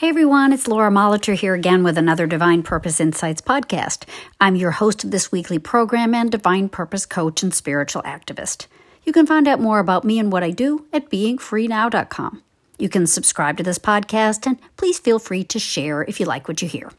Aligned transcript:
Hey 0.00 0.10
everyone, 0.10 0.52
it's 0.52 0.68
Laura 0.68 0.90
Molitor 0.90 1.34
here 1.34 1.54
again 1.54 1.82
with 1.82 1.96
another 1.96 2.26
Divine 2.26 2.62
Purpose 2.62 3.00
Insights 3.00 3.40
podcast. 3.40 4.04
I'm 4.38 4.54
your 4.54 4.72
host 4.72 5.04
of 5.04 5.10
this 5.10 5.32
weekly 5.32 5.58
program 5.58 6.14
and 6.14 6.30
Divine 6.30 6.68
Purpose 6.68 7.06
coach 7.06 7.42
and 7.42 7.54
spiritual 7.54 8.02
activist. 8.02 8.66
You 9.04 9.14
can 9.14 9.24
find 9.24 9.48
out 9.48 9.58
more 9.58 9.78
about 9.78 10.04
me 10.04 10.18
and 10.18 10.30
what 10.30 10.42
I 10.42 10.50
do 10.50 10.84
at 10.92 11.08
beingfreenow.com. 11.08 12.42
You 12.78 12.90
can 12.90 13.06
subscribe 13.06 13.56
to 13.56 13.62
this 13.62 13.78
podcast 13.78 14.46
and 14.46 14.58
please 14.76 14.98
feel 14.98 15.18
free 15.18 15.44
to 15.44 15.58
share 15.58 16.02
if 16.02 16.20
you 16.20 16.26
like 16.26 16.46
what 16.46 16.60
you 16.60 16.68
hear. 16.68 16.92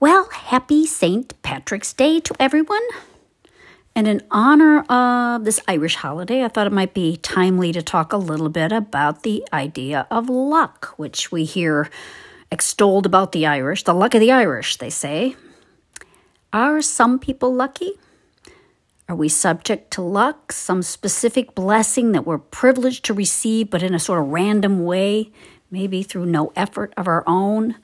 Well, 0.00 0.30
happy 0.30 0.86
St. 0.86 1.34
Patrick's 1.42 1.92
Day 1.92 2.18
to 2.20 2.34
everyone. 2.40 2.80
And 3.94 4.08
in 4.08 4.22
honor 4.30 4.80
of 4.84 5.44
this 5.44 5.60
Irish 5.68 5.96
holiday, 5.96 6.44
I 6.44 6.48
thought 6.48 6.66
it 6.66 6.72
might 6.72 6.94
be 6.94 7.18
timely 7.18 7.72
to 7.72 7.82
talk 7.82 8.12
a 8.12 8.16
little 8.16 8.48
bit 8.48 8.72
about 8.72 9.22
the 9.22 9.46
idea 9.52 10.06
of 10.10 10.30
luck, 10.30 10.94
which 10.96 11.30
we 11.30 11.44
hear 11.44 11.90
extolled 12.50 13.04
about 13.04 13.32
the 13.32 13.46
Irish, 13.46 13.84
the 13.84 13.94
luck 13.94 14.14
of 14.14 14.20
the 14.20 14.32
Irish, 14.32 14.76
they 14.76 14.90
say. 14.90 15.36
Are 16.52 16.80
some 16.80 17.18
people 17.18 17.52
lucky? 17.52 17.92
Are 19.08 19.16
we 19.16 19.28
subject 19.28 19.90
to 19.92 20.02
luck, 20.02 20.52
some 20.52 20.82
specific 20.82 21.54
blessing 21.54 22.12
that 22.12 22.26
we're 22.26 22.38
privileged 22.38 23.04
to 23.06 23.14
receive, 23.14 23.68
but 23.68 23.82
in 23.82 23.94
a 23.94 23.98
sort 23.98 24.20
of 24.20 24.28
random 24.28 24.84
way, 24.84 25.30
maybe 25.70 26.02
through 26.02 26.26
no 26.26 26.52
effort 26.56 26.94
of 26.96 27.06
our 27.06 27.24
own? 27.26 27.76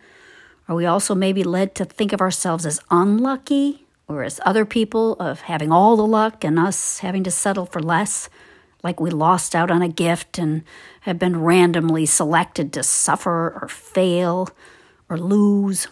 Are 0.69 0.75
we 0.75 0.87
also 0.87 1.15
maybe 1.15 1.45
led 1.45 1.75
to 1.75 1.85
think 1.85 2.13
of 2.13 2.21
ourselves 2.21 2.65
as 2.65 2.81
unlucky? 2.91 3.87
Whereas 4.09 4.41
other 4.47 4.65
people 4.65 5.15
of 5.21 5.43
having 5.43 5.71
all 5.71 5.95
the 5.95 6.07
luck 6.07 6.43
and 6.43 6.59
us 6.59 7.01
having 7.01 7.25
to 7.25 7.31
settle 7.31 7.67
for 7.67 7.83
less, 7.83 8.31
like 8.83 9.01
we 9.01 9.11
lost 9.11 9.55
out 9.55 9.71
on 9.71 9.83
a 9.83 9.89
gift 9.89 10.39
and 10.39 10.65
have 11.03 11.19
been 11.19 11.43
randomly 11.43 12.07
selected 12.07 12.73
to 12.73 12.83
suffer 12.83 13.59
or 13.61 13.69
fail 13.69 14.49
or 15.11 15.19
lose. 15.19 15.89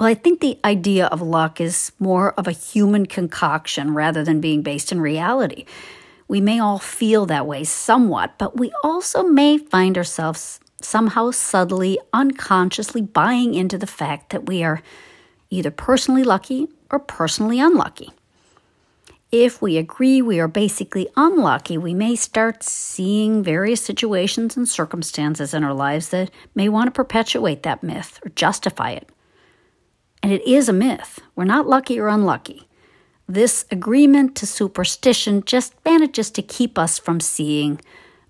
Well, 0.00 0.08
I 0.08 0.14
think 0.14 0.40
the 0.40 0.58
idea 0.64 1.06
of 1.06 1.22
luck 1.22 1.60
is 1.60 1.92
more 2.00 2.32
of 2.32 2.48
a 2.48 2.52
human 2.52 3.06
concoction 3.06 3.94
rather 3.94 4.24
than 4.24 4.40
being 4.40 4.62
based 4.62 4.90
in 4.90 5.00
reality. 5.00 5.66
We 6.26 6.40
may 6.40 6.58
all 6.58 6.80
feel 6.80 7.24
that 7.26 7.46
way 7.46 7.62
somewhat, 7.62 8.36
but 8.36 8.58
we 8.58 8.72
also 8.82 9.22
may 9.22 9.58
find 9.58 9.96
ourselves 9.96 10.58
somehow 10.80 11.30
subtly, 11.30 12.00
unconsciously 12.12 13.02
buying 13.02 13.54
into 13.54 13.78
the 13.78 13.86
fact 13.86 14.30
that 14.30 14.46
we 14.46 14.64
are 14.64 14.82
either 15.54 15.70
personally 15.70 16.24
lucky 16.24 16.68
or 16.90 16.98
personally 16.98 17.60
unlucky. 17.60 18.10
If 19.30 19.60
we 19.60 19.78
agree 19.78 20.22
we 20.22 20.38
are 20.38 20.48
basically 20.48 21.08
unlucky, 21.16 21.76
we 21.76 21.92
may 21.92 22.14
start 22.14 22.62
seeing 22.62 23.42
various 23.42 23.82
situations 23.82 24.56
and 24.56 24.68
circumstances 24.68 25.52
in 25.52 25.64
our 25.64 25.74
lives 25.74 26.10
that 26.10 26.30
may 26.54 26.68
want 26.68 26.86
to 26.86 26.92
perpetuate 26.92 27.64
that 27.64 27.82
myth 27.82 28.20
or 28.24 28.28
justify 28.30 28.90
it. 28.90 29.08
And 30.22 30.32
it 30.32 30.46
is 30.46 30.68
a 30.68 30.72
myth. 30.72 31.20
We're 31.34 31.44
not 31.44 31.66
lucky 31.66 31.98
or 31.98 32.08
unlucky. 32.08 32.68
This 33.28 33.64
agreement 33.70 34.36
to 34.36 34.46
superstition 34.46 35.42
just 35.44 35.74
manages 35.84 36.30
to 36.30 36.42
keep 36.42 36.78
us 36.78 36.98
from 36.98 37.20
seeing 37.20 37.80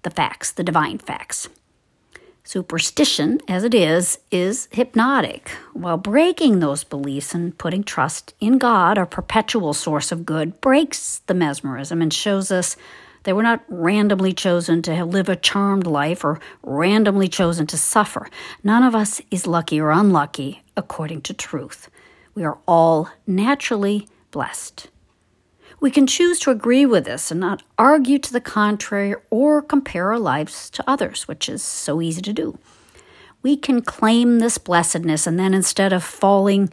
the 0.05 0.11
facts, 0.11 0.53
the 0.53 0.65
divine 0.65 0.99
facts. 0.99 1.49
Superstition, 2.47 3.41
as 3.49 3.65
it 3.65 3.73
is, 3.73 4.19
is 4.31 4.69
hypnotic, 4.71 5.49
while 5.73 5.97
breaking 5.97 6.61
those 6.61 6.85
beliefs 6.85 7.35
and 7.35 7.57
putting 7.57 7.83
trust 7.83 8.35
in 8.39 8.59
God, 8.59 8.99
our 8.99 9.07
perpetual 9.07 9.73
source 9.73 10.13
of 10.13 10.27
good, 10.27 10.61
breaks 10.61 11.21
the 11.21 11.33
mesmerism 11.33 12.03
and 12.03 12.13
shows 12.13 12.51
us 12.51 12.77
that 13.23 13.35
we're 13.35 13.43
not 13.43 13.65
randomly 13.69 14.35
chosen 14.35 14.83
to 14.83 15.05
live 15.07 15.31
a 15.31 15.37
charmed 15.37 15.87
life 15.87 16.23
or 16.23 16.39
randomly 16.63 17.29
chosen 17.29 17.67
to 17.67 17.79
suffer. 17.79 18.29
None 18.63 18.83
of 18.83 18.95
us 18.95 19.23
is 19.31 19.47
lucky 19.47 19.81
or 19.81 19.91
unlucky 19.91 20.63
according 20.77 21.23
to 21.23 21.33
truth. 21.33 21.89
We 22.35 22.45
are 22.45 22.59
all 22.69 23.09
naturally 23.27 24.07
blessed. 24.31 24.89
We 25.85 25.91
can 25.91 26.07
choose 26.07 26.39
to 26.39 26.51
agree 26.51 26.87
with 26.87 27.05
this 27.05 27.31
and 27.31 27.39
not 27.39 27.63
argue 27.77 28.19
to 28.19 28.33
the 28.33 28.41
contrary 28.41 29.15
or 29.29 29.61
compare 29.61 30.13
our 30.13 30.19
lives 30.19 30.71
to 30.71 30.85
others, 30.91 31.29
which 31.29 31.47
is 31.47 31.63
so 31.63 32.01
easy 32.01 32.23
to 32.23 32.33
do. 32.33 32.59
We 33.43 33.59
can 33.59 33.83
claim 33.83 34.39
this 34.39 34.57
blessedness 34.57 35.27
and 35.27 35.39
then 35.39 35.53
instead 35.53 35.93
of 35.93 36.03
falling 36.03 36.73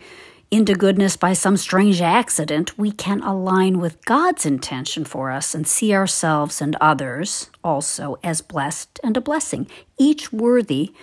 into 0.49 0.75
goodness 0.75 1.17
by 1.17 1.33
some 1.33 1.57
strange 1.57 1.99
accident, 1.99 2.79
we 2.79 2.89
can 2.89 3.21
align 3.21 3.81
with 3.81 4.01
God's 4.05 4.45
intention 4.45 5.03
for 5.03 5.29
us 5.29 5.53
and 5.53 5.67
see 5.67 5.93
ourselves 5.93 6.61
and 6.61 6.77
others 6.79 7.49
also 7.65 8.17
as 8.23 8.39
blessed 8.39 8.97
and 9.03 9.17
a 9.17 9.21
blessing, 9.21 9.67
each 9.97 10.31
worthy 10.31 10.93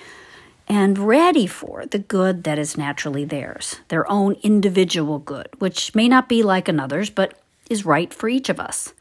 and 0.66 0.96
ready 0.96 1.46
for 1.46 1.84
the 1.84 1.98
good 1.98 2.44
that 2.44 2.58
is 2.58 2.78
naturally 2.78 3.26
theirs, 3.26 3.80
their 3.88 4.10
own 4.10 4.36
individual 4.42 5.18
good, 5.18 5.48
which 5.58 5.94
may 5.94 6.08
not 6.08 6.26
be 6.26 6.42
like 6.42 6.68
another's, 6.68 7.10
but 7.10 7.38
is 7.68 7.86
right 7.86 8.12
for 8.12 8.28
each 8.28 8.48
of 8.48 8.60
us. 8.60 8.94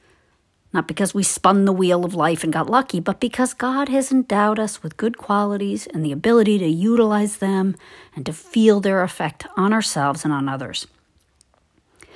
Not 0.74 0.88
because 0.88 1.14
we 1.14 1.24
spun 1.24 1.66
the 1.66 1.74
wheel 1.74 2.04
of 2.04 2.14
life 2.14 2.44
and 2.44 2.52
got 2.52 2.70
lucky, 2.70 3.00
but 3.00 3.20
because 3.20 3.54
God 3.54 3.90
has 3.90 4.12
endowed 4.12 4.60
us 4.60 4.84
with 4.84 4.98
good 4.98 5.18
qualities 5.18 5.88
and 5.88 6.06
the 6.06 6.12
ability 6.12 6.60
to 6.60 6.68
utilize 6.68 7.38
them 7.38 7.76
and 8.16 8.26
to 8.26 8.34
feel 8.34 8.80
their 8.80 9.02
effect 9.02 9.48
on 9.56 9.74
ourselves 9.74 10.24
and 10.26 10.34
on 10.34 10.50
others. 10.50 10.86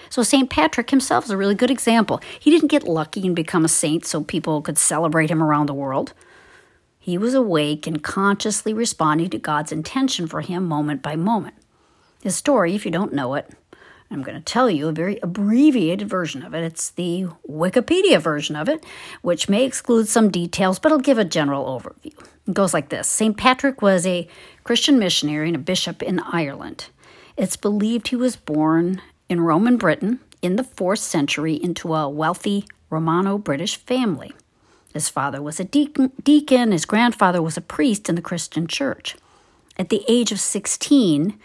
So, 0.09 0.23
St. 0.23 0.49
Patrick 0.49 0.89
himself 0.89 1.23
is 1.23 1.31
a 1.31 1.37
really 1.37 1.55
good 1.55 1.71
example. 1.71 2.19
He 2.37 2.51
didn't 2.51 2.67
get 2.67 2.83
lucky 2.87 3.25
and 3.25 3.35
become 3.35 3.63
a 3.63 3.69
saint 3.69 4.05
so 4.05 4.21
people 4.21 4.61
could 4.61 4.77
celebrate 4.77 5.31
him 5.31 5.41
around 5.41 5.67
the 5.67 5.73
world. 5.73 6.13
He 6.99 7.17
was 7.17 7.33
awake 7.33 7.87
and 7.87 8.03
consciously 8.03 8.73
responding 8.73 9.29
to 9.29 9.39
God's 9.39 9.71
intention 9.71 10.27
for 10.27 10.41
him 10.41 10.67
moment 10.67 11.01
by 11.01 11.15
moment. 11.15 11.55
His 12.21 12.35
story, 12.35 12.75
if 12.75 12.85
you 12.85 12.91
don't 12.91 13.13
know 13.13 13.35
it, 13.35 13.49
I'm 14.11 14.23
going 14.23 14.37
to 14.37 14.43
tell 14.43 14.69
you 14.69 14.89
a 14.89 14.91
very 14.91 15.19
abbreviated 15.23 16.09
version 16.09 16.43
of 16.43 16.53
it. 16.53 16.63
It's 16.63 16.89
the 16.89 17.27
Wikipedia 17.49 18.19
version 18.21 18.57
of 18.57 18.67
it, 18.67 18.85
which 19.21 19.47
may 19.47 19.63
exclude 19.63 20.09
some 20.09 20.29
details, 20.29 20.79
but 20.79 20.91
I'll 20.91 20.99
give 20.99 21.17
a 21.17 21.23
general 21.23 21.65
overview. 21.65 22.13
It 22.45 22.53
goes 22.53 22.73
like 22.73 22.89
this 22.89 23.07
St. 23.07 23.37
Patrick 23.37 23.81
was 23.81 24.05
a 24.05 24.27
Christian 24.65 24.99
missionary 24.99 25.47
and 25.47 25.55
a 25.55 25.59
bishop 25.59 26.03
in 26.03 26.19
Ireland. 26.19 26.87
It's 27.37 27.55
believed 27.55 28.09
he 28.09 28.17
was 28.17 28.35
born 28.35 29.01
in 29.29 29.41
Roman 29.41 29.77
Britain 29.77 30.19
in 30.41 30.57
the 30.57 30.63
4th 30.63 30.99
century 30.99 31.53
into 31.53 31.93
a 31.95 32.09
wealthy 32.09 32.65
Romano 32.89 33.37
British 33.37 33.77
family. 33.77 34.33
His 34.93 35.07
father 35.07 35.41
was 35.41 35.57
a 35.59 35.63
deacon, 35.63 36.11
deacon, 36.21 36.73
his 36.73 36.83
grandfather 36.83 37.41
was 37.41 37.55
a 37.55 37.61
priest 37.61 38.09
in 38.09 38.15
the 38.15 38.21
Christian 38.21 38.67
church. 38.67 39.15
At 39.77 39.87
the 39.87 40.03
age 40.09 40.33
of 40.33 40.39
16, 40.41 41.39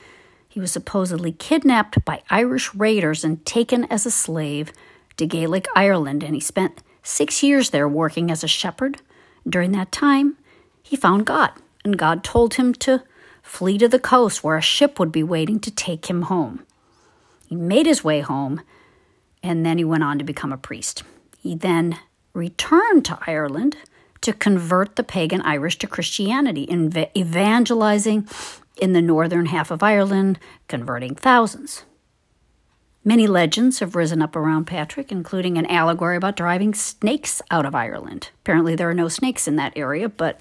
he 0.57 0.61
was 0.61 0.73
supposedly 0.73 1.33
kidnapped 1.33 2.03
by 2.07 2.23
Irish 2.31 2.75
raiders 2.75 3.25
and 3.25 3.45
taken 3.45 3.85
as 3.93 4.07
a 4.07 4.11
slave 4.11 4.73
to 5.19 5.27
Gaelic 5.27 5.67
Ireland, 5.77 6.23
and 6.23 6.35
he 6.35 6.41
spent 6.41 6.83
six 7.03 7.43
years 7.43 7.69
there 7.69 7.87
working 7.87 8.31
as 8.31 8.43
a 8.43 8.49
shepherd. 8.49 8.97
During 9.47 9.73
that 9.73 9.93
time, 9.93 10.39
he 10.83 10.97
found 10.97 11.27
God, 11.27 11.51
and 11.85 11.99
God 11.99 12.25
told 12.25 12.55
him 12.55 12.73
to 12.73 13.03
flee 13.43 13.77
to 13.77 13.87
the 13.87 13.99
coast 13.99 14.43
where 14.43 14.57
a 14.57 14.63
ship 14.63 14.99
would 14.99 15.13
be 15.13 15.23
waiting 15.23 15.61
to 15.61 15.71
take 15.71 16.07
him 16.07 16.23
home. 16.23 16.63
He 17.47 17.55
made 17.55 17.85
his 17.85 18.03
way 18.03 18.21
home, 18.21 18.63
and 19.43 19.67
then 19.67 19.77
he 19.77 19.85
went 19.85 20.05
on 20.05 20.19
to 20.19 20.25
become 20.25 20.55
a 20.55 20.57
priest. 20.57 21.03
He 21.39 21.55
then 21.55 21.99
returned 22.33 23.05
to 23.05 23.19
Ireland 23.27 23.77
to 24.23 24.33
convert 24.33 24.97
the 24.97 25.05
pagan 25.05 25.43
Irish 25.43 25.77
to 25.81 25.87
Christianity, 25.87 26.67
evangelizing 27.15 28.27
in 28.77 28.93
the 28.93 29.03
northern 29.03 29.47
half 29.47 29.71
of 29.71 29.83
Ireland, 29.83 30.39
converting 30.69 31.15
thousands. 31.15 31.85
Many 33.05 33.29
legends 33.29 33.79
have 33.79 33.95
risen 33.95 34.21
up 34.21 34.35
around 34.35 34.67
Patrick, 34.67 35.13
including 35.13 35.57
an 35.57 35.67
allegory 35.67 36.17
about 36.17 36.37
driving 36.37 36.75
snakes 36.75 37.41
out 37.53 37.65
of 37.65 37.75
Ireland. 37.75 38.31
Apparently, 38.43 38.75
there 38.75 38.91
are 38.91 38.95
no 38.95 39.09
snakes 39.09 39.47
in 39.47 39.55
that 39.57 39.73
area, 39.77 40.09
but 40.09 40.41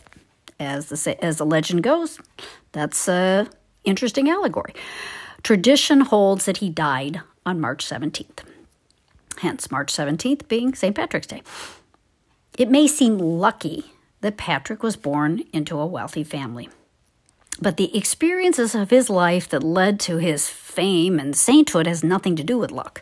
as 0.59 0.89
the, 0.89 1.23
as 1.23 1.37
the 1.37 1.45
legend 1.45 1.83
goes, 1.83 2.19
that's 2.71 3.07
an 3.07 3.49
interesting 3.83 4.29
allegory. 4.29 4.73
Tradition 5.43 6.01
holds 6.01 6.45
that 6.45 6.57
he 6.57 6.71
died 6.71 7.21
on 7.45 7.61
March 7.61 7.85
17th, 7.85 8.39
hence 9.37 9.69
March 9.69 9.93
17th 9.93 10.47
being 10.47 10.73
St. 10.73 10.95
Patrick's 10.95 11.27
Day. 11.27 11.43
It 12.57 12.71
may 12.71 12.87
seem 12.87 13.19
lucky 13.19 13.91
that 14.21 14.37
Patrick 14.37 14.81
was 14.81 14.95
born 14.95 15.43
into 15.53 15.79
a 15.79 15.85
wealthy 15.85 16.23
family. 16.23 16.69
But 17.61 17.77
the 17.77 17.95
experiences 17.97 18.75
of 18.75 18.89
his 18.89 19.09
life 19.09 19.47
that 19.49 19.63
led 19.63 19.99
to 20.01 20.17
his 20.17 20.49
fame 20.49 21.19
and 21.19 21.35
sainthood 21.35 21.87
has 21.87 22.03
nothing 22.03 22.35
to 22.35 22.43
do 22.43 22.57
with 22.57 22.71
luck. 22.71 23.01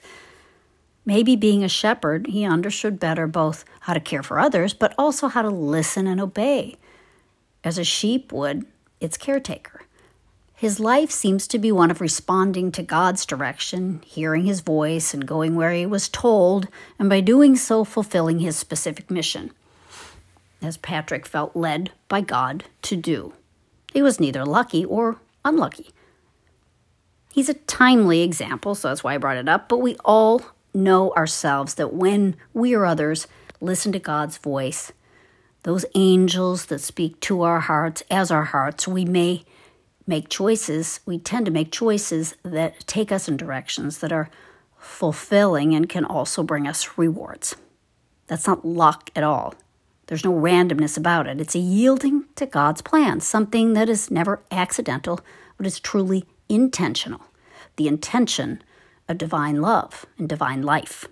Maybe 1.06 1.36
being 1.36 1.64
a 1.64 1.70
shepherd, 1.70 2.28
he 2.28 2.46
understood 2.46 3.00
better 3.00 3.28
both 3.28 3.66
how 3.82 3.94
to 3.94 4.00
care 4.00 4.24
for 4.24 4.40
others, 4.40 4.74
but 4.74 4.94
also 4.98 5.28
how 5.28 5.42
to 5.42 5.50
listen 5.50 6.08
and 6.08 6.22
obey, 6.22 6.78
as 7.64 7.78
a 7.78 7.84
sheep 7.84 8.32
would 8.32 8.66
its 9.02 9.18
caretaker. 9.18 9.82
His 10.56 10.80
life 10.80 11.12
seems 11.12 11.46
to 11.48 11.60
be 11.60 11.74
one 11.74 11.92
of 11.92 12.00
responding 12.00 12.72
to 12.72 12.84
God's 12.84 13.26
direction, 13.26 14.02
hearing 14.06 14.46
his 14.46 14.62
voice, 14.62 15.14
and 15.14 15.28
going 15.28 15.56
where 15.56 15.74
he 15.74 15.86
was 15.86 16.08
told, 16.08 16.70
and 16.98 17.10
by 17.10 17.20
doing 17.20 17.58
so, 17.58 17.84
fulfilling 17.84 18.40
his 18.40 18.56
specific 18.56 19.12
mission, 19.12 19.52
as 20.62 20.78
Patrick 20.78 21.26
felt 21.26 21.54
led 21.54 21.92
by 22.08 22.22
God 22.22 22.64
to 22.84 22.96
do. 22.96 23.34
He 23.94 24.02
was 24.02 24.20
neither 24.20 24.44
lucky 24.44 24.84
or 24.84 25.22
unlucky. 25.46 25.92
He's 27.32 27.50
a 27.50 27.54
timely 27.54 28.22
example, 28.22 28.76
so 28.76 28.88
that's 28.90 29.04
why 29.04 29.14
I 29.14 29.20
brought 29.20 29.38
it 29.38 29.48
up, 29.48 29.70
but 29.70 29.78
we 29.78 29.96
all 30.04 30.42
know 30.74 31.12
ourselves 31.14 31.76
that 31.76 31.94
when 31.94 32.36
we 32.54 32.74
or 32.74 32.86
others 32.86 33.28
listen 33.62 33.92
to 33.92 34.00
God's 34.00 34.38
voice, 34.38 34.92
those 35.62 35.86
angels 35.96 36.66
that 36.66 36.82
speak 36.82 37.20
to 37.22 37.44
our 37.44 37.62
hearts 37.62 38.04
as 38.10 38.32
our 38.32 38.46
hearts, 38.46 38.88
we 38.88 39.06
may 39.06 39.46
make 40.06 40.28
choices. 40.28 41.00
We 41.06 41.20
tend 41.20 41.46
to 41.46 41.52
make 41.52 41.72
choices 41.72 42.36
that 42.44 42.86
take 42.88 43.12
us 43.12 43.28
in 43.28 43.38
directions 43.38 44.00
that 44.00 44.12
are 44.12 44.30
fulfilling 44.78 45.74
and 45.74 45.88
can 45.88 46.04
also 46.04 46.44
bring 46.44 46.68
us 46.68 46.98
rewards. 46.98 47.56
That's 48.28 48.48
not 48.48 48.66
luck 48.66 49.10
at 49.16 49.24
all. 49.24 49.54
There's 50.08 50.26
no 50.26 50.34
randomness 50.34 50.98
about 50.98 51.28
it. 51.28 51.40
It's 51.40 51.56
a 51.56 51.60
yielding 51.60 52.26
to 52.36 52.46
God's 52.46 52.82
plan, 52.82 53.22
something 53.22 53.74
that 53.74 53.90
is 53.90 54.12
never 54.12 54.42
accidental, 54.52 55.22
but 55.58 55.66
is 55.66 55.80
truly 55.80 56.26
intentional. 56.50 57.22
The 57.78 57.88
intention 57.88 58.62
of 59.08 59.18
divine 59.18 59.62
love 59.62 60.06
and 60.18 60.28
divine 60.28 60.62
life. 60.62 61.06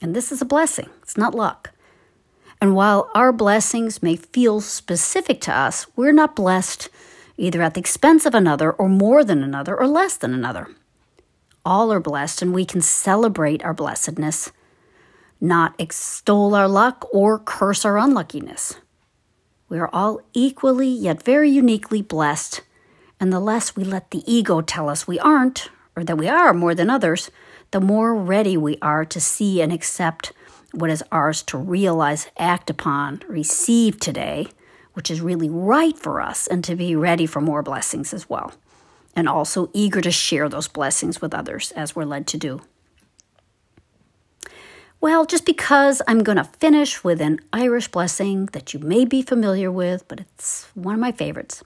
And 0.00 0.14
this 0.14 0.32
is 0.32 0.42
a 0.42 0.46
blessing, 0.46 0.90
it's 1.02 1.16
not 1.16 1.34
luck. 1.34 1.70
And 2.60 2.74
while 2.74 3.10
our 3.14 3.32
blessings 3.32 4.02
may 4.02 4.16
feel 4.16 4.60
specific 4.60 5.40
to 5.42 5.52
us, 5.52 5.86
we're 5.94 6.12
not 6.12 6.34
blessed 6.34 6.88
either 7.36 7.62
at 7.62 7.74
the 7.74 7.80
expense 7.80 8.24
of 8.24 8.34
another, 8.34 8.72
or 8.72 8.88
more 8.88 9.22
than 9.22 9.42
another, 9.42 9.76
or 9.76 9.86
less 9.86 10.16
than 10.16 10.32
another. 10.32 10.68
All 11.64 11.92
are 11.92 12.00
blessed, 12.00 12.42
and 12.42 12.54
we 12.54 12.64
can 12.64 12.80
celebrate 12.80 13.62
our 13.64 13.74
blessedness, 13.74 14.52
not 15.40 15.74
extol 15.78 16.54
our 16.54 16.68
luck 16.68 17.06
or 17.12 17.38
curse 17.38 17.84
our 17.84 17.98
unluckiness. 17.98 18.76
We 19.68 19.78
are 19.78 19.90
all 19.92 20.20
equally 20.32 20.88
yet 20.88 21.22
very 21.22 21.50
uniquely 21.50 22.02
blessed, 22.02 22.62
and 23.18 23.32
the 23.32 23.40
less 23.40 23.74
we 23.74 23.84
let 23.84 24.10
the 24.10 24.22
ego 24.30 24.60
tell 24.60 24.88
us 24.88 25.08
we 25.08 25.18
aren't, 25.18 25.70
or 25.96 26.04
that 26.04 26.18
we 26.18 26.28
are 26.28 26.54
more 26.54 26.74
than 26.74 26.90
others, 26.90 27.30
the 27.72 27.80
more 27.80 28.14
ready 28.14 28.56
we 28.56 28.78
are 28.80 29.04
to 29.04 29.20
see 29.20 29.60
and 29.60 29.72
accept 29.72 30.32
what 30.72 30.90
is 30.90 31.02
ours 31.10 31.42
to 31.42 31.58
realize, 31.58 32.28
act 32.38 32.70
upon, 32.70 33.22
receive 33.28 33.98
today, 33.98 34.46
which 34.92 35.10
is 35.10 35.20
really 35.20 35.48
right 35.48 35.98
for 35.98 36.20
us, 36.20 36.46
and 36.46 36.62
to 36.64 36.76
be 36.76 36.94
ready 36.94 37.26
for 37.26 37.40
more 37.40 37.62
blessings 37.62 38.14
as 38.14 38.28
well. 38.28 38.52
And 39.14 39.28
also 39.28 39.70
eager 39.72 40.00
to 40.00 40.10
share 40.10 40.48
those 40.48 40.68
blessings 40.68 41.20
with 41.20 41.34
others 41.34 41.72
as 41.72 41.96
we're 41.96 42.04
led 42.04 42.26
to 42.28 42.38
do. 42.38 42.60
Well, 45.06 45.24
just 45.24 45.46
because 45.46 46.02
I'm 46.08 46.24
going 46.24 46.36
to 46.36 46.42
finish 46.58 47.04
with 47.04 47.20
an 47.20 47.38
Irish 47.52 47.86
blessing 47.86 48.46
that 48.46 48.74
you 48.74 48.80
may 48.80 49.04
be 49.04 49.22
familiar 49.22 49.70
with, 49.70 50.02
but 50.08 50.18
it's 50.18 50.66
one 50.74 50.94
of 50.94 51.00
my 51.00 51.12
favorites. 51.12 51.62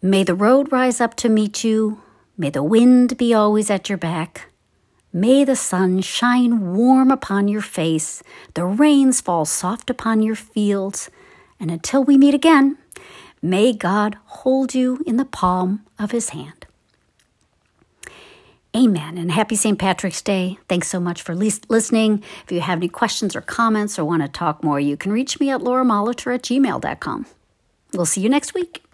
May 0.00 0.24
the 0.24 0.34
road 0.34 0.72
rise 0.72 0.98
up 0.98 1.14
to 1.16 1.28
meet 1.28 1.62
you. 1.62 2.00
May 2.38 2.48
the 2.48 2.62
wind 2.62 3.18
be 3.18 3.34
always 3.34 3.68
at 3.68 3.90
your 3.90 3.98
back. 3.98 4.46
May 5.12 5.44
the 5.44 5.56
sun 5.56 6.00
shine 6.00 6.74
warm 6.74 7.10
upon 7.10 7.48
your 7.48 7.60
face, 7.60 8.22
the 8.54 8.64
rains 8.64 9.20
fall 9.20 9.44
soft 9.44 9.90
upon 9.90 10.22
your 10.22 10.34
fields, 10.34 11.10
and 11.60 11.70
until 11.70 12.02
we 12.02 12.16
meet 12.16 12.32
again, 12.32 12.78
may 13.42 13.74
God 13.74 14.16
hold 14.24 14.74
you 14.74 15.02
in 15.06 15.18
the 15.18 15.26
palm 15.26 15.84
of 15.98 16.12
his 16.12 16.30
hand. 16.30 16.64
Amen. 18.78 19.18
And 19.18 19.32
happy 19.32 19.56
St. 19.56 19.76
Patrick's 19.76 20.22
Day. 20.22 20.56
Thanks 20.68 20.86
so 20.86 21.00
much 21.00 21.20
for 21.22 21.34
listening. 21.34 22.22
If 22.44 22.52
you 22.52 22.60
have 22.60 22.78
any 22.78 22.88
questions 22.88 23.34
or 23.34 23.40
comments 23.40 23.98
or 23.98 24.04
want 24.04 24.22
to 24.22 24.28
talk 24.28 24.62
more, 24.62 24.78
you 24.78 24.96
can 24.96 25.10
reach 25.10 25.40
me 25.40 25.50
at 25.50 25.62
lauramolitor 25.62 26.32
at 26.32 26.42
gmail.com. 26.42 27.26
We'll 27.92 28.06
see 28.06 28.20
you 28.20 28.28
next 28.28 28.54
week. 28.54 28.87